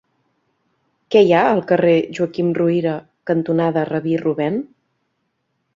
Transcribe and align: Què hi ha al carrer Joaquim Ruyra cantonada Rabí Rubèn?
Què 1.15 1.21
hi 1.27 1.33
ha 1.35 1.41
al 1.49 1.61
carrer 1.73 1.93
Joaquim 2.19 2.49
Ruyra 2.61 2.95
cantonada 3.33 3.87
Rabí 3.93 4.21
Rubèn? 4.27 4.61